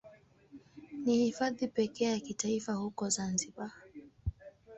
[1.05, 3.71] Ni Hifadhi pekee ya kitaifa huko Zanzibar.